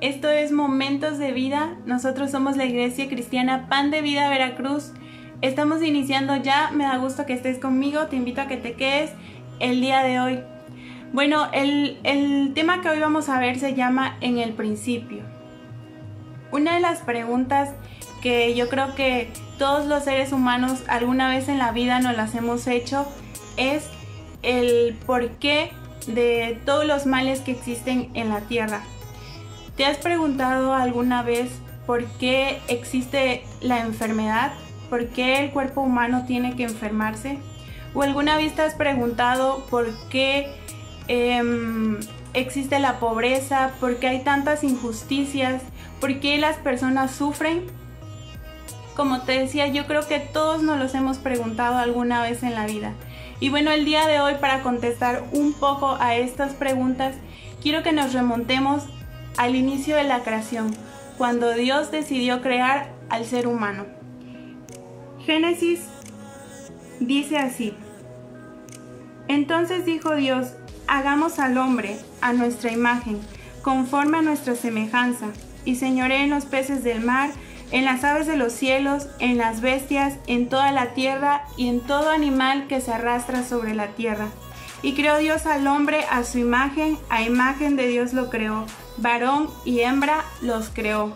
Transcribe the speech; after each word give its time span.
Esto 0.00 0.30
es 0.30 0.50
Momentos 0.50 1.18
de 1.18 1.32
Vida. 1.32 1.76
Nosotros 1.84 2.30
somos 2.30 2.56
la 2.56 2.64
Iglesia 2.64 3.06
Cristiana 3.06 3.68
Pan 3.68 3.90
de 3.90 4.00
Vida 4.00 4.30
Veracruz. 4.30 4.92
Estamos 5.42 5.82
iniciando 5.82 6.36
ya. 6.36 6.70
Me 6.70 6.84
da 6.84 6.96
gusto 6.96 7.26
que 7.26 7.34
estés 7.34 7.58
conmigo. 7.58 8.06
Te 8.06 8.16
invito 8.16 8.40
a 8.40 8.46
que 8.46 8.56
te 8.56 8.72
quedes 8.72 9.10
el 9.58 9.82
día 9.82 10.02
de 10.02 10.18
hoy. 10.18 10.40
Bueno, 11.12 11.48
el, 11.52 11.98
el 12.02 12.52
tema 12.54 12.80
que 12.80 12.88
hoy 12.88 12.98
vamos 12.98 13.28
a 13.28 13.38
ver 13.38 13.58
se 13.58 13.74
llama 13.74 14.16
En 14.22 14.38
el 14.38 14.54
principio. 14.54 15.22
Una 16.50 16.76
de 16.76 16.80
las 16.80 17.00
preguntas 17.00 17.68
que 18.22 18.54
yo 18.54 18.70
creo 18.70 18.94
que 18.94 19.28
todos 19.58 19.86
los 19.86 20.04
seres 20.04 20.32
humanos 20.32 20.82
alguna 20.88 21.28
vez 21.28 21.50
en 21.50 21.58
la 21.58 21.72
vida 21.72 22.00
nos 22.00 22.16
las 22.16 22.34
hemos 22.34 22.66
hecho 22.68 23.06
es 23.58 23.86
el 24.42 24.96
porqué 25.04 25.72
de 26.06 26.58
todos 26.64 26.86
los 26.86 27.04
males 27.04 27.40
que 27.40 27.50
existen 27.50 28.08
en 28.14 28.30
la 28.30 28.40
tierra. 28.40 28.80
¿Te 29.80 29.86
has 29.86 29.96
preguntado 29.96 30.74
alguna 30.74 31.22
vez 31.22 31.48
por 31.86 32.04
qué 32.04 32.60
existe 32.68 33.44
la 33.62 33.80
enfermedad? 33.80 34.52
¿Por 34.90 35.06
qué 35.06 35.42
el 35.42 35.52
cuerpo 35.52 35.80
humano 35.80 36.26
tiene 36.26 36.54
que 36.54 36.64
enfermarse? 36.64 37.38
¿O 37.94 38.02
alguna 38.02 38.36
vez 38.36 38.54
te 38.54 38.60
has 38.60 38.74
preguntado 38.74 39.64
por 39.70 39.86
qué 40.10 40.52
em, 41.08 41.98
existe 42.34 42.78
la 42.78 42.98
pobreza? 42.98 43.70
¿Por 43.80 43.96
qué 43.96 44.08
hay 44.08 44.22
tantas 44.22 44.64
injusticias? 44.64 45.62
¿Por 45.98 46.20
qué 46.20 46.36
las 46.36 46.56
personas 46.58 47.12
sufren? 47.12 47.62
Como 48.94 49.22
te 49.22 49.32
decía, 49.32 49.66
yo 49.68 49.86
creo 49.86 50.06
que 50.06 50.20
todos 50.20 50.62
nos 50.62 50.78
los 50.78 50.94
hemos 50.94 51.16
preguntado 51.16 51.78
alguna 51.78 52.20
vez 52.20 52.42
en 52.42 52.54
la 52.54 52.66
vida. 52.66 52.92
Y 53.40 53.48
bueno, 53.48 53.70
el 53.70 53.86
día 53.86 54.06
de 54.06 54.20
hoy 54.20 54.34
para 54.42 54.62
contestar 54.62 55.24
un 55.32 55.54
poco 55.54 55.96
a 55.98 56.16
estas 56.16 56.52
preguntas, 56.52 57.14
quiero 57.62 57.82
que 57.82 57.92
nos 57.92 58.12
remontemos 58.12 58.84
al 59.36 59.54
inicio 59.54 59.96
de 59.96 60.04
la 60.04 60.20
creación, 60.20 60.74
cuando 61.18 61.52
Dios 61.52 61.90
decidió 61.90 62.40
crear 62.42 62.92
al 63.08 63.24
ser 63.24 63.46
humano. 63.46 63.86
Génesis 65.24 65.80
dice 67.00 67.38
así, 67.38 67.74
entonces 69.28 69.84
dijo 69.84 70.16
Dios, 70.16 70.54
hagamos 70.86 71.38
al 71.38 71.56
hombre 71.58 71.96
a 72.20 72.32
nuestra 72.32 72.72
imagen, 72.72 73.20
conforme 73.62 74.18
a 74.18 74.22
nuestra 74.22 74.56
semejanza, 74.56 75.26
y 75.64 75.76
señoré 75.76 76.24
en 76.24 76.30
los 76.30 76.46
peces 76.46 76.82
del 76.82 77.00
mar, 77.00 77.30
en 77.70 77.84
las 77.84 78.02
aves 78.02 78.26
de 78.26 78.36
los 78.36 78.52
cielos, 78.52 79.08
en 79.20 79.38
las 79.38 79.60
bestias, 79.60 80.14
en 80.26 80.48
toda 80.48 80.72
la 80.72 80.94
tierra 80.94 81.44
y 81.56 81.68
en 81.68 81.80
todo 81.80 82.10
animal 82.10 82.66
que 82.66 82.80
se 82.80 82.92
arrastra 82.92 83.44
sobre 83.44 83.74
la 83.74 83.88
tierra. 83.88 84.28
Y 84.82 84.94
creó 84.94 85.18
Dios 85.18 85.46
al 85.46 85.66
hombre 85.66 86.04
a 86.10 86.24
su 86.24 86.38
imagen, 86.38 86.98
a 87.08 87.22
imagen 87.22 87.76
de 87.76 87.86
Dios 87.86 88.12
lo 88.12 88.30
creó, 88.30 88.66
varón 88.96 89.50
y 89.64 89.80
hembra 89.80 90.24
los 90.40 90.70
creó. 90.70 91.14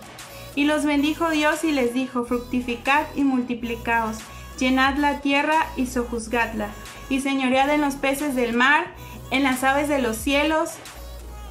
Y 0.54 0.64
los 0.64 0.84
bendijo 0.84 1.30
Dios 1.30 1.64
y 1.64 1.72
les 1.72 1.94
dijo, 1.94 2.24
fructificad 2.24 3.04
y 3.14 3.24
multiplicaos, 3.24 4.18
llenad 4.58 4.96
la 4.96 5.20
tierra 5.20 5.66
y 5.76 5.86
sojuzgadla, 5.86 6.68
y 7.08 7.20
señoread 7.20 7.70
en 7.70 7.80
los 7.80 7.94
peces 7.94 8.36
del 8.36 8.54
mar, 8.54 8.86
en 9.30 9.42
las 9.42 9.64
aves 9.64 9.88
de 9.88 10.00
los 10.00 10.16
cielos, 10.16 10.70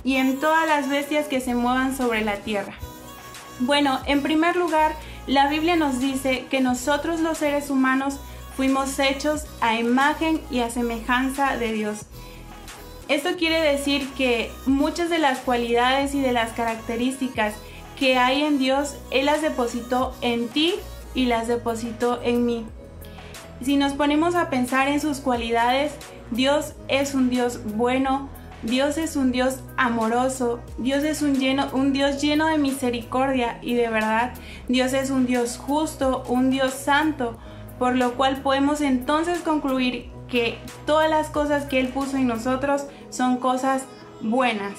y 0.03 0.17
en 0.17 0.39
todas 0.39 0.67
las 0.67 0.89
bestias 0.89 1.27
que 1.27 1.41
se 1.41 1.55
muevan 1.55 1.95
sobre 1.95 2.23
la 2.23 2.37
tierra. 2.37 2.73
Bueno, 3.59 3.99
en 4.05 4.21
primer 4.21 4.55
lugar, 4.55 4.95
la 5.27 5.47
Biblia 5.47 5.75
nos 5.75 5.99
dice 5.99 6.45
que 6.49 6.59
nosotros 6.59 7.21
los 7.21 7.37
seres 7.37 7.69
humanos 7.69 8.19
fuimos 8.55 8.99
hechos 8.99 9.45
a 9.61 9.75
imagen 9.75 10.41
y 10.51 10.59
a 10.59 10.69
semejanza 10.69 11.57
de 11.57 11.71
Dios. 11.71 12.05
Esto 13.09 13.31
quiere 13.37 13.61
decir 13.61 14.07
que 14.13 14.51
muchas 14.65 15.09
de 15.09 15.19
las 15.19 15.39
cualidades 15.39 16.15
y 16.15 16.21
de 16.21 16.31
las 16.31 16.53
características 16.53 17.53
que 17.97 18.17
hay 18.17 18.43
en 18.43 18.59
Dios, 18.59 18.95
Él 19.11 19.25
las 19.25 19.41
depositó 19.41 20.15
en 20.21 20.47
ti 20.47 20.75
y 21.13 21.25
las 21.25 21.47
depositó 21.47 22.21
en 22.23 22.45
mí. 22.45 22.65
Si 23.61 23.77
nos 23.77 23.93
ponemos 23.93 24.35
a 24.35 24.49
pensar 24.49 24.87
en 24.87 24.99
sus 24.99 25.19
cualidades, 25.19 25.93
Dios 26.31 26.73
es 26.87 27.13
un 27.13 27.29
Dios 27.29 27.59
bueno, 27.75 28.29
Dios 28.63 28.97
es 28.97 29.15
un 29.15 29.31
Dios 29.31 29.59
amoroso, 29.75 30.61
Dios 30.77 31.03
es 31.03 31.21
un, 31.21 31.35
lleno, 31.35 31.69
un 31.73 31.91
Dios 31.91 32.21
lleno 32.21 32.47
de 32.47 32.57
misericordia 32.57 33.59
y 33.61 33.75
de 33.75 33.89
verdad, 33.89 34.33
Dios 34.69 34.93
es 34.93 35.09
un 35.09 35.25
Dios 35.25 35.57
justo, 35.57 36.23
un 36.27 36.49
Dios 36.49 36.73
santo, 36.73 37.37
por 37.79 37.95
lo 37.95 38.13
cual 38.13 38.37
podemos 38.37 38.81
entonces 38.81 39.39
concluir 39.39 40.09
que 40.27 40.57
todas 40.85 41.09
las 41.09 41.29
cosas 41.29 41.65
que 41.65 41.79
Él 41.79 41.89
puso 41.89 42.17
en 42.17 42.27
nosotros 42.27 42.85
son 43.09 43.37
cosas 43.37 43.85
buenas. 44.21 44.73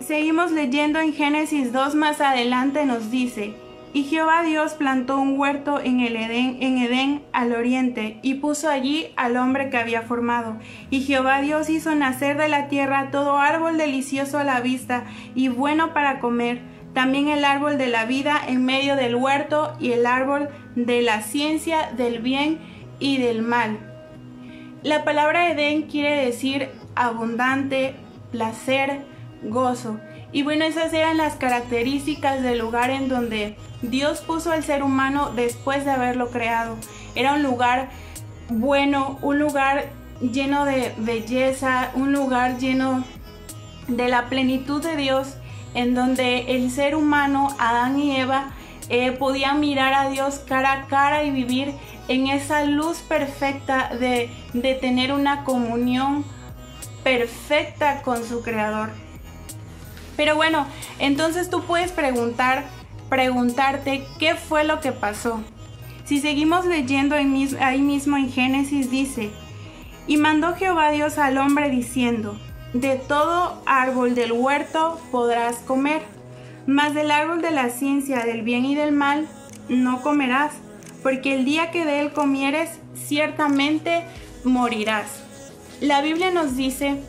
Seguimos 0.00 0.52
leyendo 0.52 1.00
en 1.00 1.12
Génesis 1.12 1.72
2 1.72 1.94
más 1.96 2.20
adelante 2.20 2.86
nos 2.86 3.10
dice, 3.10 3.56
y 3.96 4.04
Jehová 4.04 4.42
Dios 4.42 4.74
plantó 4.74 5.18
un 5.18 5.38
huerto 5.40 5.80
en 5.80 6.00
el 6.00 6.16
Edén, 6.16 6.58
en 6.60 6.76
Edén 6.76 7.22
al 7.32 7.52
oriente, 7.52 8.18
y 8.20 8.34
puso 8.34 8.68
allí 8.68 9.06
al 9.16 9.38
hombre 9.38 9.70
que 9.70 9.78
había 9.78 10.02
formado. 10.02 10.58
Y 10.90 11.00
Jehová 11.00 11.40
Dios 11.40 11.70
hizo 11.70 11.94
nacer 11.94 12.36
de 12.36 12.50
la 12.50 12.68
tierra 12.68 13.10
todo 13.10 13.38
árbol 13.38 13.78
delicioso 13.78 14.38
a 14.38 14.44
la 14.44 14.60
vista 14.60 15.04
y 15.34 15.48
bueno 15.48 15.94
para 15.94 16.20
comer, 16.20 16.60
también 16.96 17.28
el 17.28 17.44
árbol 17.44 17.76
de 17.76 17.88
la 17.88 18.06
vida 18.06 18.40
en 18.48 18.64
medio 18.64 18.96
del 18.96 19.16
huerto 19.16 19.76
y 19.78 19.92
el 19.92 20.06
árbol 20.06 20.48
de 20.76 21.02
la 21.02 21.20
ciencia 21.20 21.90
del 21.94 22.20
bien 22.20 22.58
y 22.98 23.18
del 23.18 23.42
mal. 23.42 23.76
La 24.82 25.04
palabra 25.04 25.50
Edén 25.50 25.82
quiere 25.82 26.24
decir 26.24 26.70
abundante, 26.94 27.96
placer, 28.32 29.02
gozo. 29.42 30.00
Y 30.32 30.42
bueno, 30.42 30.64
esas 30.64 30.90
eran 30.94 31.18
las 31.18 31.34
características 31.34 32.42
del 32.42 32.60
lugar 32.60 32.88
en 32.88 33.10
donde 33.10 33.58
Dios 33.82 34.22
puso 34.22 34.52
al 34.52 34.64
ser 34.64 34.82
humano 34.82 35.32
después 35.36 35.84
de 35.84 35.90
haberlo 35.90 36.30
creado. 36.30 36.78
Era 37.14 37.34
un 37.34 37.42
lugar 37.42 37.90
bueno, 38.48 39.18
un 39.20 39.38
lugar 39.38 39.90
lleno 40.22 40.64
de 40.64 40.94
belleza, 40.96 41.90
un 41.92 42.14
lugar 42.14 42.56
lleno 42.56 43.04
de 43.86 44.08
la 44.08 44.30
plenitud 44.30 44.82
de 44.82 44.96
Dios, 44.96 45.36
en 45.76 45.94
donde 45.94 46.56
el 46.56 46.70
ser 46.70 46.96
humano, 46.96 47.48
Adán 47.58 48.00
y 48.00 48.16
Eva, 48.16 48.50
eh, 48.88 49.12
podían 49.12 49.60
mirar 49.60 49.92
a 49.92 50.08
Dios 50.08 50.38
cara 50.38 50.72
a 50.72 50.86
cara 50.86 51.22
y 51.22 51.30
vivir 51.30 51.74
en 52.08 52.28
esa 52.28 52.64
luz 52.64 52.98
perfecta 52.98 53.90
de, 54.00 54.30
de 54.54 54.74
tener 54.74 55.12
una 55.12 55.44
comunión 55.44 56.24
perfecta 57.04 58.02
con 58.02 58.24
su 58.24 58.42
creador. 58.42 58.90
Pero 60.16 60.34
bueno, 60.34 60.66
entonces 60.98 61.50
tú 61.50 61.62
puedes 61.64 61.92
preguntar, 61.92 62.64
preguntarte 63.10 64.06
qué 64.18 64.34
fue 64.34 64.64
lo 64.64 64.80
que 64.80 64.92
pasó. 64.92 65.42
Si 66.04 66.20
seguimos 66.20 66.64
leyendo 66.64 67.16
ahí 67.16 67.82
mismo 67.82 68.16
en 68.16 68.32
Génesis 68.32 68.90
dice, 68.90 69.30
y 70.06 70.16
mandó 70.16 70.54
Jehová 70.54 70.90
Dios 70.90 71.18
al 71.18 71.36
hombre 71.36 71.68
diciendo, 71.68 72.38
de 72.80 72.96
todo 72.96 73.62
árbol 73.64 74.14
del 74.14 74.32
huerto 74.32 75.00
podrás 75.10 75.56
comer, 75.56 76.02
mas 76.66 76.94
del 76.94 77.10
árbol 77.10 77.40
de 77.40 77.50
la 77.50 77.70
ciencia 77.70 78.24
del 78.24 78.42
bien 78.42 78.64
y 78.64 78.74
del 78.74 78.92
mal 78.92 79.28
no 79.68 80.02
comerás, 80.02 80.52
porque 81.02 81.34
el 81.34 81.44
día 81.44 81.70
que 81.70 81.84
de 81.84 82.00
él 82.00 82.12
comieres 82.12 82.70
ciertamente 82.94 84.02
morirás. 84.44 85.06
La 85.80 86.02
Biblia 86.02 86.30
nos 86.30 86.56
dice 86.56 87.00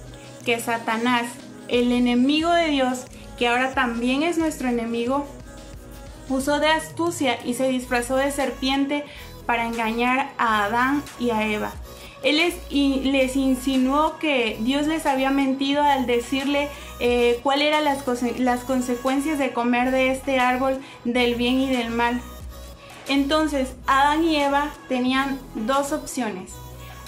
que 0.45 0.59
Satanás, 0.59 1.25
el 1.67 1.91
enemigo 1.91 2.51
de 2.51 2.69
Dios, 2.69 3.05
que 3.37 3.47
ahora 3.47 3.73
también 3.73 4.23
es 4.23 4.37
nuestro 4.37 4.69
enemigo, 4.69 5.25
usó 6.29 6.59
de 6.59 6.67
astucia 6.67 7.37
y 7.45 7.53
se 7.53 7.67
disfrazó 7.69 8.15
de 8.15 8.31
serpiente 8.31 9.03
para 9.45 9.65
engañar 9.65 10.31
a 10.37 10.65
Adán 10.65 11.03
y 11.19 11.31
a 11.31 11.47
Eva. 11.47 11.71
Él 12.23 12.37
les, 12.71 13.35
insinuó 13.35 14.17
que 14.17 14.57
Dios 14.61 14.87
les 14.87 15.05
había 15.05 15.29
mentido 15.29 15.83
al 15.83 16.07
decirle 16.07 16.69
eh, 16.99 17.39
cuáles 17.43 17.67
eran 17.67 17.83
las, 17.83 18.03
las 18.39 18.63
consecuencias 18.63 19.37
de 19.37 19.53
comer 19.53 19.91
de 19.91 20.11
este 20.11 20.39
árbol 20.39 20.79
del 21.03 21.35
bien 21.35 21.59
y 21.61 21.69
del 21.69 21.89
mal. 21.89 22.21
Entonces, 23.07 23.75
Adán 23.85 24.23
y 24.23 24.37
Eva 24.37 24.71
tenían 24.89 25.39
dos 25.55 25.93
opciones. 25.93 26.53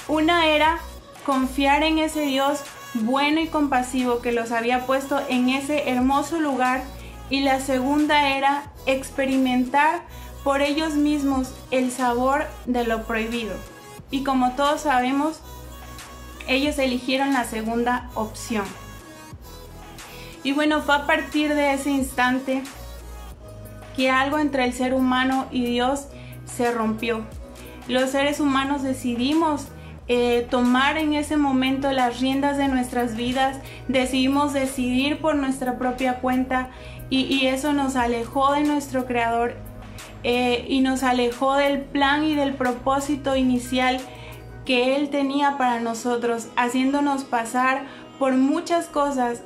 Una 0.07 0.47
era 0.47 0.79
confiar 1.25 1.83
en 1.83 1.99
ese 1.99 2.21
Dios 2.21 2.61
bueno 2.93 3.39
y 3.41 3.47
compasivo 3.47 4.19
que 4.19 4.31
los 4.31 4.51
había 4.51 4.85
puesto 4.85 5.19
en 5.27 5.49
ese 5.49 5.89
hermoso 5.89 6.39
lugar 6.39 6.83
y 7.29 7.41
la 7.41 7.59
segunda 7.59 8.35
era 8.35 8.71
experimentar 8.85 10.01
por 10.43 10.61
ellos 10.61 10.93
mismos 10.93 11.53
el 11.69 11.91
sabor 11.91 12.45
de 12.65 12.85
lo 12.85 13.03
prohibido. 13.03 13.53
Y 14.11 14.23
como 14.23 14.51
todos 14.53 14.81
sabemos, 14.81 15.39
ellos 16.47 16.77
eligieron 16.79 17.33
la 17.33 17.43
segunda 17.43 18.09
opción. 18.15 18.65
Y 20.43 20.53
bueno, 20.53 20.81
fue 20.81 20.95
a 20.95 21.05
partir 21.05 21.53
de 21.53 21.73
ese 21.73 21.91
instante 21.91 22.63
que 23.95 24.09
algo 24.09 24.39
entre 24.39 24.63
el 24.63 24.73
ser 24.73 24.93
humano 24.93 25.47
y 25.51 25.65
Dios 25.65 26.07
se 26.45 26.71
rompió. 26.71 27.25
Los 27.87 28.11
seres 28.11 28.39
humanos 28.39 28.81
decidimos 28.83 29.67
eh, 30.11 30.47
tomar 30.49 30.97
en 30.97 31.13
ese 31.13 31.37
momento 31.37 31.91
las 31.91 32.19
riendas 32.19 32.57
de 32.57 32.67
nuestras 32.67 33.15
vidas, 33.15 33.59
decidimos 33.87 34.53
decidir 34.53 35.19
por 35.19 35.35
nuestra 35.35 35.77
propia 35.77 36.15
cuenta 36.15 36.69
y, 37.11 37.45
eso 37.45 37.73
nos 37.73 37.95
alejó 37.95 38.53
de 38.53 38.61
nuestro 38.61 39.05
Creador 39.05 39.55
eh, 40.23 40.65
y 40.67 40.81
nos 40.81 41.03
alejó 41.03 41.55
del 41.55 41.81
plan 41.81 42.23
y 42.23 42.35
del 42.35 42.53
propósito 42.53 43.35
inicial 43.35 43.99
que 44.65 44.95
Él 44.95 45.09
tenía 45.09 45.57
para 45.57 45.79
nosotros, 45.79 46.47
haciéndonos 46.55 47.23
pasar 47.23 47.85
por 48.19 48.35
muchas 48.35 48.87
cosas 48.87 49.41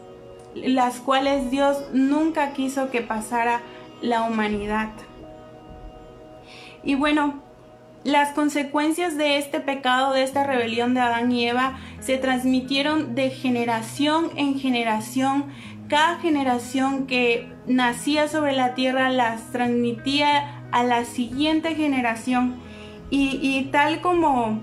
las 0.55 0.99
cuales 0.99 1.49
Dios 1.49 1.83
nunca 1.93 2.53
quiso 2.53 2.89
que 2.91 3.01
pasara 3.01 3.61
la 4.01 4.23
humanidad. 4.23 4.89
Y 6.83 6.95
bueno, 6.95 7.41
las 8.03 8.33
consecuencias 8.33 9.17
de 9.17 9.37
este 9.37 9.61
pecado, 9.61 10.13
de 10.13 10.23
esta 10.23 10.43
rebelión 10.43 10.93
de 10.93 10.99
Adán 10.99 11.31
y 11.31 11.47
Eva, 11.47 11.79
se 12.01 12.17
transmitieron 12.17 13.15
de 13.15 13.29
generación 13.29 14.31
en 14.35 14.59
generación. 14.59 15.45
Cada 15.89 16.19
generación 16.19 17.07
que 17.07 17.51
nacía 17.67 18.27
sobre 18.27 18.53
la 18.53 18.73
tierra 18.73 19.09
las 19.09 19.51
transmitía 19.51 20.63
a 20.71 20.83
la 20.83 21.05
siguiente 21.05 21.75
generación. 21.75 22.55
Y, 23.09 23.69
tal 23.71 24.01
como 24.01 24.61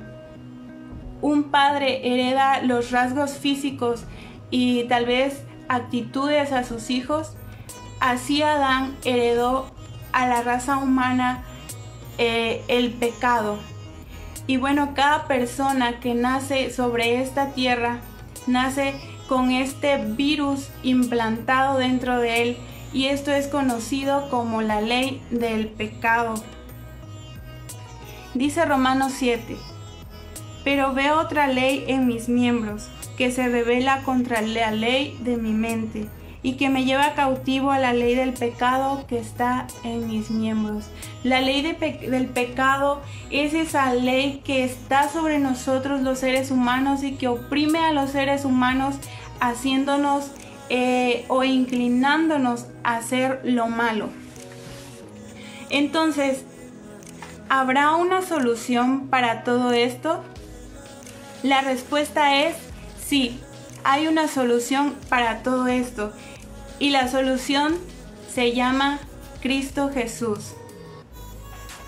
un 1.22 1.44
padre 1.44 2.12
hereda 2.12 2.62
los 2.62 2.90
rasgos 2.90 3.34
físicos 3.34 4.04
y 4.50 4.84
tal 4.84 5.06
vez 5.06 5.44
actitudes 5.68 6.50
a 6.50 6.64
sus 6.64 6.90
hijos, 6.90 7.36
así 8.00 8.42
Adán 8.42 8.96
heredó 9.04 9.70
a 10.12 10.26
la 10.26 10.42
raza 10.42 10.78
humana 10.78 11.44
eh, 12.18 12.64
el 12.66 12.90
pecado. 12.90 13.58
Y 14.48 14.56
bueno, 14.56 14.94
cada 14.94 15.28
persona 15.28 16.00
que 16.00 16.14
nace 16.14 16.72
sobre 16.72 17.22
esta 17.22 17.50
tierra 17.50 18.00
nace 18.48 18.94
con 19.30 19.52
este 19.52 19.96
virus 19.96 20.70
implantado 20.82 21.78
dentro 21.78 22.18
de 22.18 22.42
él 22.42 22.56
y 22.92 23.06
esto 23.06 23.30
es 23.30 23.46
conocido 23.46 24.28
como 24.28 24.60
la 24.60 24.80
ley 24.80 25.22
del 25.30 25.68
pecado. 25.68 26.34
Dice 28.34 28.64
Romanos 28.64 29.12
7, 29.16 29.56
pero 30.64 30.94
veo 30.94 31.20
otra 31.20 31.46
ley 31.46 31.84
en 31.86 32.08
mis 32.08 32.28
miembros 32.28 32.88
que 33.16 33.30
se 33.30 33.48
revela 33.48 34.02
contra 34.02 34.40
la 34.40 34.72
ley 34.72 35.16
de 35.20 35.36
mi 35.36 35.52
mente 35.52 36.08
y 36.42 36.54
que 36.54 36.68
me 36.68 36.84
lleva 36.84 37.14
cautivo 37.14 37.70
a 37.70 37.78
la 37.78 37.92
ley 37.92 38.16
del 38.16 38.32
pecado 38.32 39.06
que 39.06 39.20
está 39.20 39.68
en 39.84 40.08
mis 40.08 40.32
miembros. 40.32 40.86
La 41.22 41.40
ley 41.40 41.60
del 41.62 42.26
pecado 42.26 43.02
es 43.30 43.52
esa 43.52 43.92
ley 43.92 44.40
que 44.42 44.64
está 44.64 45.10
sobre 45.10 45.38
nosotros 45.38 46.00
los 46.00 46.18
seres 46.18 46.50
humanos 46.50 47.02
y 47.02 47.12
que 47.12 47.28
oprime 47.28 47.78
a 47.80 47.92
los 47.92 48.10
seres 48.10 48.46
humanos 48.46 48.94
haciéndonos 49.38 50.30
eh, 50.70 51.26
o 51.28 51.44
inclinándonos 51.44 52.66
a 52.84 52.96
hacer 52.96 53.40
lo 53.44 53.66
malo. 53.66 54.08
Entonces, 55.68 56.44
¿habrá 57.48 57.94
una 57.96 58.22
solución 58.22 59.08
para 59.08 59.44
todo 59.44 59.72
esto? 59.72 60.24
La 61.42 61.60
respuesta 61.60 62.44
es 62.44 62.56
sí, 63.04 63.40
hay 63.84 64.06
una 64.06 64.28
solución 64.28 64.94
para 65.08 65.42
todo 65.42 65.66
esto. 65.66 66.12
Y 66.78 66.90
la 66.90 67.08
solución 67.08 67.76
se 68.32 68.52
llama 68.52 69.00
Cristo 69.42 69.90
Jesús. 69.92 70.54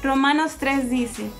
Romanos 0.02 0.56
3 0.58 0.90
dice, 0.90 1.30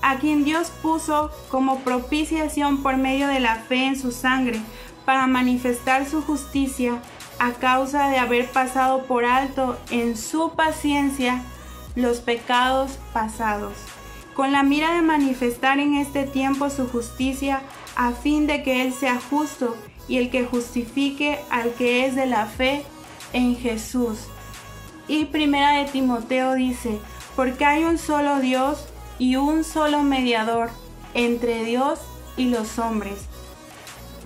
a 0.00 0.16
quien 0.16 0.44
Dios 0.44 0.70
puso 0.82 1.30
como 1.50 1.80
propiciación 1.80 2.82
por 2.82 2.96
medio 2.96 3.28
de 3.28 3.40
la 3.40 3.56
fe 3.56 3.86
en 3.86 3.98
su 3.98 4.12
sangre, 4.12 4.60
para 5.04 5.26
manifestar 5.26 6.06
su 6.06 6.22
justicia 6.22 7.00
a 7.38 7.52
causa 7.52 8.08
de 8.08 8.18
haber 8.18 8.50
pasado 8.50 9.04
por 9.04 9.24
alto 9.24 9.78
en 9.90 10.16
su 10.16 10.52
paciencia 10.54 11.42
los 11.94 12.18
pecados 12.18 12.98
pasados, 13.12 13.72
con 14.34 14.52
la 14.52 14.62
mira 14.62 14.94
de 14.94 15.02
manifestar 15.02 15.78
en 15.80 15.94
este 15.94 16.24
tiempo 16.24 16.70
su 16.70 16.88
justicia 16.88 17.62
a 17.96 18.12
fin 18.12 18.46
de 18.46 18.62
que 18.62 18.82
Él 18.82 18.92
sea 18.92 19.18
justo 19.30 19.76
y 20.08 20.18
el 20.18 20.30
que 20.30 20.44
justifique 20.44 21.38
al 21.50 21.72
que 21.72 22.06
es 22.06 22.14
de 22.14 22.26
la 22.26 22.46
fe 22.46 22.84
en 23.32 23.56
Jesús. 23.56 24.26
Y 25.08 25.24
primera 25.26 25.72
de 25.72 25.86
Timoteo 25.86 26.54
dice, 26.54 26.98
porque 27.38 27.64
hay 27.64 27.84
un 27.84 27.98
solo 27.98 28.40
Dios 28.40 28.88
y 29.16 29.36
un 29.36 29.62
solo 29.62 30.02
mediador 30.02 30.70
entre 31.14 31.62
Dios 31.62 32.00
y 32.36 32.46
los 32.46 32.80
hombres, 32.80 33.26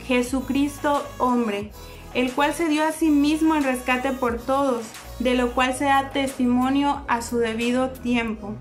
Jesucristo 0.06 1.04
hombre, 1.18 1.72
el 2.14 2.32
cual 2.32 2.54
se 2.54 2.70
dio 2.70 2.82
a 2.82 2.92
sí 2.92 3.10
mismo 3.10 3.54
en 3.54 3.64
rescate 3.64 4.12
por 4.12 4.38
todos, 4.38 4.86
de 5.18 5.34
lo 5.34 5.52
cual 5.52 5.74
se 5.74 5.84
da 5.84 6.08
testimonio 6.08 7.04
a 7.06 7.20
su 7.20 7.36
debido 7.36 7.90
tiempo. 7.90 8.54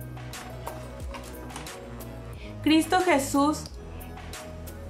Cristo 2.62 3.00
Jesús, 3.06 3.64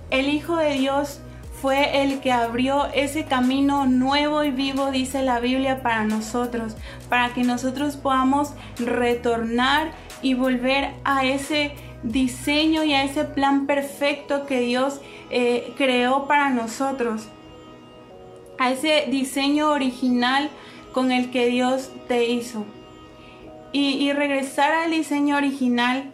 el 0.10 0.30
Hijo 0.30 0.56
de 0.56 0.74
Dios, 0.74 1.20
fue 1.62 2.02
el 2.02 2.22
que 2.22 2.32
abrió 2.32 2.88
ese 2.88 3.26
camino 3.26 3.86
nuevo 3.86 4.44
y 4.44 4.50
vivo, 4.50 4.90
dice 4.90 5.22
la 5.22 5.40
Biblia, 5.40 5.84
para 5.84 6.06
nosotros, 6.06 6.76
para 7.08 7.34
que 7.36 7.44
nosotros 7.44 7.98
podamos 7.98 8.54
retornar 8.80 9.92
y 10.24 10.34
volver 10.34 10.90
a 11.04 11.24
ese 11.24 11.74
diseño 12.02 12.84
y 12.84 12.94
a 12.94 13.04
ese 13.04 13.26
plan 13.26 13.68
perfecto 13.68 14.48
que 14.48 14.62
Dios 14.62 15.02
eh, 15.30 15.74
creó 15.78 16.28
para 16.28 16.50
nosotros, 16.50 17.28
a 18.58 18.72
ese 18.72 19.06
diseño 19.12 19.70
original 19.70 20.50
con 20.94 21.12
el 21.12 21.30
que 21.30 21.46
Dios 21.46 21.92
te 22.08 22.26
hizo. 22.26 22.66
Y, 23.72 23.94
y 24.04 24.14
regresar 24.14 24.74
al 24.74 24.92
diseño 24.92 25.38
original 25.38 26.12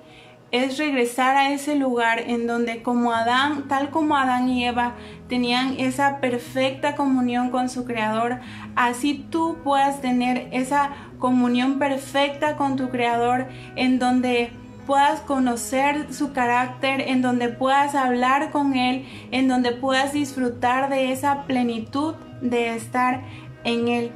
es 0.51 0.77
regresar 0.77 1.35
a 1.35 1.51
ese 1.51 1.75
lugar 1.75 2.19
en 2.19 2.47
donde 2.47 2.81
como 2.81 3.11
Adán, 3.11 3.67
tal 3.67 3.89
como 3.89 4.15
Adán 4.15 4.49
y 4.49 4.65
Eva 4.65 4.95
tenían 5.27 5.75
esa 5.77 6.19
perfecta 6.19 6.95
comunión 6.95 7.49
con 7.49 7.69
su 7.69 7.85
Creador, 7.85 8.39
así 8.75 9.25
tú 9.29 9.57
puedas 9.63 10.01
tener 10.01 10.47
esa 10.51 10.91
comunión 11.19 11.79
perfecta 11.79 12.55
con 12.55 12.77
tu 12.77 12.89
Creador 12.89 13.47
en 13.75 13.99
donde 13.99 14.51
puedas 14.85 15.19
conocer 15.19 16.13
su 16.13 16.31
carácter, 16.31 17.01
en 17.01 17.21
donde 17.21 17.49
puedas 17.49 17.93
hablar 17.93 18.51
con 18.51 18.75
Él, 18.75 19.05
en 19.31 19.49
donde 19.49 19.73
puedas 19.73 20.13
disfrutar 20.13 20.89
de 20.89 21.11
esa 21.11 21.43
plenitud 21.43 22.15
de 22.41 22.73
estar 22.73 23.21
en 23.65 23.89
Él, 23.89 24.11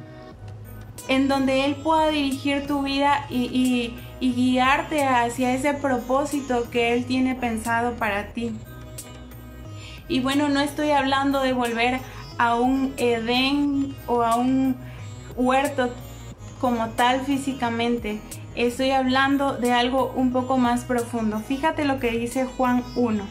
en 1.08 1.28
donde 1.28 1.66
Él 1.66 1.74
pueda 1.74 2.08
dirigir 2.08 2.66
tu 2.66 2.82
vida 2.82 3.26
y, 3.28 3.42
y 3.42 4.01
guiarte 4.30 5.04
hacia 5.04 5.52
ese 5.52 5.74
propósito 5.74 6.70
que 6.70 6.92
Él 6.92 7.06
tiene 7.06 7.34
pensado 7.34 7.94
para 7.94 8.28
ti. 8.28 8.52
Y 10.06 10.20
bueno, 10.20 10.48
no 10.48 10.60
estoy 10.60 10.90
hablando 10.92 11.40
de 11.40 11.52
volver 11.52 11.98
a 12.38 12.54
un 12.54 12.94
Edén 12.98 13.96
o 14.06 14.22
a 14.22 14.36
un 14.36 14.76
huerto 15.36 15.90
como 16.60 16.90
tal 16.90 17.22
físicamente. 17.22 18.20
Estoy 18.54 18.90
hablando 18.90 19.54
de 19.54 19.72
algo 19.72 20.12
un 20.14 20.32
poco 20.32 20.58
más 20.58 20.84
profundo. 20.84 21.40
Fíjate 21.40 21.84
lo 21.84 21.98
que 21.98 22.10
dice 22.10 22.44
Juan 22.44 22.84
1. 22.94 23.24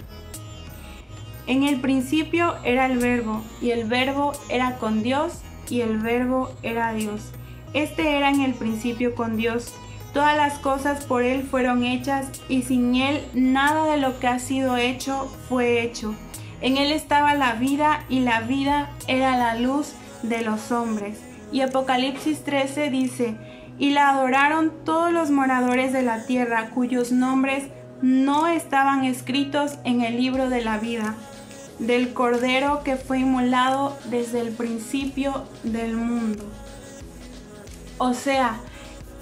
En 1.48 1.64
el 1.64 1.80
principio 1.80 2.56
era 2.64 2.86
el 2.86 2.98
verbo 2.98 3.44
y 3.62 3.72
el 3.72 3.86
verbo 3.86 4.34
era 4.50 4.78
con 4.78 5.04
Dios 5.04 5.42
y 5.70 5.82
el 5.82 5.98
verbo 5.98 6.52
era 6.64 6.94
Dios. 6.94 7.32
Este 7.74 8.18
era 8.18 8.30
en 8.30 8.42
el 8.42 8.54
principio 8.54 9.16
con 9.16 9.38
Dios. 9.38 9.74
Todas 10.14 10.36
las 10.36 10.60
cosas 10.60 11.06
por 11.06 11.24
Él 11.24 11.44
fueron 11.44 11.86
hechas 11.86 12.28
y 12.50 12.64
sin 12.64 12.96
Él 12.96 13.24
nada 13.34 13.86
de 13.86 13.98
lo 13.98 14.20
que 14.20 14.28
ha 14.28 14.40
sido 14.40 14.76
hecho 14.76 15.32
fue 15.48 15.82
hecho. 15.82 16.16
En 16.60 16.78
Él 16.78 16.92
estaba 16.92 17.34
la 17.34 17.54
vida 17.54 18.04
y 18.10 18.20
la 18.20 18.42
vida 18.42 18.90
era 19.08 19.38
la 19.38 19.56
luz 19.56 19.94
de 20.22 20.42
los 20.42 20.72
hombres. 20.72 21.20
Y 21.52 21.62
Apocalipsis 21.62 22.44
13 22.44 22.90
dice, 22.90 23.36
y 23.80 23.92
la 23.92 24.10
adoraron 24.10 24.72
todos 24.86 25.12
los 25.12 25.32
moradores 25.32 25.94
de 25.94 26.04
la 26.04 26.26
tierra 26.26 26.70
cuyos 26.70 27.12
nombres 27.12 27.64
no 28.02 28.48
estaban 28.48 29.06
escritos 29.06 29.78
en 29.86 30.02
el 30.02 30.18
libro 30.18 30.50
de 30.50 30.62
la 30.62 30.78
vida, 30.78 31.16
del 31.80 32.14
Cordero 32.14 32.84
que 32.84 32.96
fue 32.96 33.20
inmolado 33.20 33.98
desde 34.06 34.42
el 34.42 34.52
principio 34.52 35.46
del 35.64 35.96
mundo. 35.96 36.44
O 37.98 38.14
sea, 38.14 38.60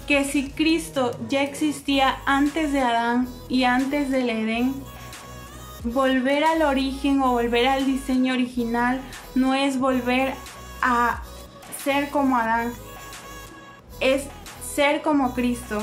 que 0.06 0.24
si 0.24 0.50
Cristo 0.50 1.12
ya 1.28 1.42
existía 1.42 2.18
antes 2.26 2.72
de 2.72 2.80
Adán 2.80 3.28
y 3.48 3.64
antes 3.64 4.10
del 4.10 4.30
Edén, 4.30 4.74
volver 5.84 6.44
al 6.44 6.62
origen 6.62 7.22
o 7.22 7.32
volver 7.32 7.66
al 7.66 7.86
diseño 7.86 8.34
original 8.34 9.00
no 9.34 9.54
es 9.54 9.78
volver 9.78 10.34
a 10.82 11.22
ser 11.82 12.10
como 12.10 12.36
Adán, 12.36 12.72
es 14.00 14.24
ser 14.74 15.02
como 15.02 15.34
Cristo. 15.34 15.82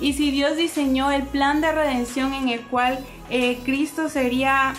Y 0.00 0.14
si 0.14 0.30
Dios 0.30 0.56
diseñó 0.56 1.10
el 1.10 1.22
plan 1.22 1.60
de 1.60 1.72
redención 1.72 2.34
en 2.34 2.48
el 2.48 2.60
cual 2.62 3.04
eh, 3.30 3.60
Cristo 3.64 4.08
sería 4.08 4.74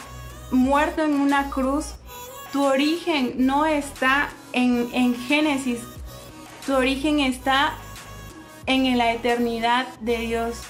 muerto 0.51 1.03
en 1.03 1.19
una 1.19 1.49
cruz, 1.49 1.95
tu 2.51 2.63
origen 2.63 3.33
no 3.37 3.65
está 3.65 4.29
en, 4.51 4.89
en 4.93 5.15
Génesis, 5.15 5.79
tu 6.65 6.75
origen 6.75 7.19
está 7.19 7.73
en 8.65 8.97
la 8.97 9.13
eternidad 9.13 9.87
de 9.99 10.17
Dios. 10.19 10.61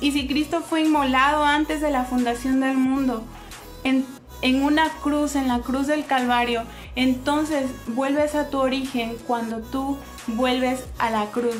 Y 0.00 0.12
si 0.12 0.26
Cristo 0.26 0.62
fue 0.62 0.82
inmolado 0.82 1.44
antes 1.44 1.80
de 1.80 1.90
la 1.90 2.04
fundación 2.04 2.60
del 2.60 2.76
mundo, 2.76 3.22
en, 3.84 4.04
una 4.62 4.88
cruz, 5.02 5.36
en 5.36 5.48
la 5.48 5.60
cruz 5.60 5.86
del 5.86 6.04
Calvario, 6.04 6.64
entonces 6.96 7.70
vuelves 7.86 8.34
a 8.34 8.50
tu 8.50 8.58
origen 8.58 9.16
cuando 9.26 9.58
tú 9.58 9.96
vuelves 10.26 10.84
a 10.98 11.10
la 11.10 11.26
cruz. 11.26 11.56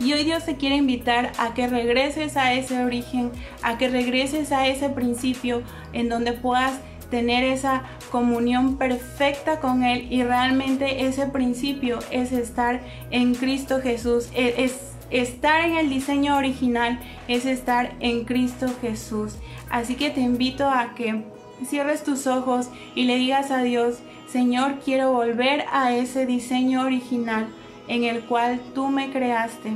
Y 0.00 0.12
hoy 0.12 0.22
Dios 0.22 0.44
te 0.44 0.56
quiere 0.56 0.76
invitar 0.76 1.32
a 1.38 1.54
que 1.54 1.66
regreses 1.66 2.36
a 2.36 2.52
ese 2.52 2.84
origen, 2.84 3.32
a 3.62 3.78
que 3.78 3.88
regreses 3.88 4.52
a 4.52 4.68
ese 4.68 4.88
principio 4.88 5.62
en 5.92 6.08
donde 6.08 6.32
puedas 6.32 6.74
tener 7.10 7.44
esa 7.44 7.84
comunión 8.10 8.76
perfecta 8.76 9.60
con 9.60 9.82
Él 9.82 10.06
y 10.10 10.22
realmente 10.22 11.06
ese 11.06 11.26
principio 11.26 11.98
es 12.10 12.32
estar 12.32 12.80
en 13.10 13.34
Cristo 13.34 13.80
Jesús, 13.80 14.28
es, 14.34 14.94
estar 15.10 15.62
en 15.62 15.76
el 15.76 15.88
diseño 15.88 16.36
original, 16.36 17.00
es 17.28 17.46
estar 17.46 17.94
en 18.00 18.24
Cristo 18.24 18.66
Jesús. 18.80 19.36
Así 19.70 19.94
que 19.94 20.10
te 20.10 20.20
invito 20.20 20.68
a 20.68 20.94
que 20.94 21.24
cierres 21.66 22.04
tus 22.04 22.26
ojos 22.26 22.70
y 22.94 23.04
le 23.04 23.16
digas 23.16 23.50
a 23.50 23.62
Dios, 23.62 23.98
Señor, 24.28 24.80
quiero 24.84 25.12
volver 25.12 25.64
a 25.72 25.94
ese 25.94 26.26
diseño 26.26 26.82
original 26.82 27.48
en 27.88 28.04
el 28.04 28.24
cual 28.24 28.60
tú 28.74 28.88
me 28.88 29.10
creaste. 29.10 29.72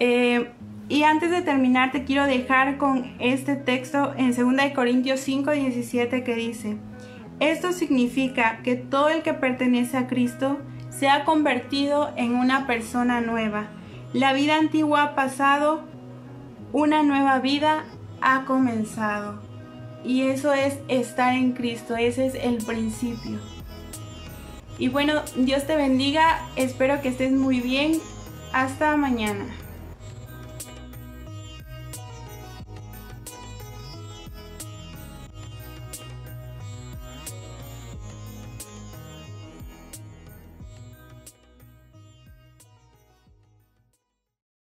Eh, 0.00 0.50
y 0.88 1.04
antes 1.04 1.30
de 1.30 1.42
terminar, 1.42 1.92
te 1.92 2.04
quiero 2.04 2.26
dejar 2.26 2.76
con 2.76 3.14
este 3.18 3.56
texto 3.56 4.12
en 4.16 4.34
2 4.34 4.72
Corintios 4.74 5.20
5, 5.20 5.50
17 5.50 6.24
que 6.24 6.34
dice, 6.34 6.76
esto 7.40 7.72
significa 7.72 8.60
que 8.62 8.76
todo 8.76 9.08
el 9.08 9.22
que 9.22 9.34
pertenece 9.34 9.96
a 9.96 10.06
Cristo 10.06 10.58
se 10.90 11.08
ha 11.08 11.24
convertido 11.24 12.12
en 12.16 12.36
una 12.36 12.66
persona 12.66 13.20
nueva. 13.20 13.68
La 14.12 14.32
vida 14.32 14.56
antigua 14.56 15.02
ha 15.02 15.14
pasado, 15.14 15.82
una 16.72 17.02
nueva 17.02 17.38
vida 17.40 17.84
ha 18.20 18.44
comenzado. 18.44 19.42
Y 20.04 20.22
eso 20.22 20.52
es 20.52 20.78
estar 20.88 21.34
en 21.34 21.52
Cristo, 21.52 21.96
ese 21.96 22.26
es 22.26 22.34
el 22.34 22.58
principio. 22.58 23.40
Y 24.78 24.88
bueno, 24.88 25.22
Dios 25.36 25.66
te 25.66 25.76
bendiga, 25.76 26.40
espero 26.56 27.00
que 27.00 27.08
estés 27.08 27.32
muy 27.32 27.60
bien. 27.60 27.98
Hasta 28.52 28.96
mañana. 28.96 29.46